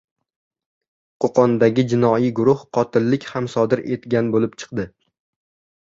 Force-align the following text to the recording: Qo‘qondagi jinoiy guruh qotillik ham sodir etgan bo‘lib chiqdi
Qo‘qondagi 1.25 1.85
jinoiy 1.93 2.27
guruh 2.41 2.65
qotillik 2.79 3.31
ham 3.35 3.53
sodir 3.57 3.87
etgan 3.97 4.35
bo‘lib 4.39 4.61
chiqdi 4.65 4.93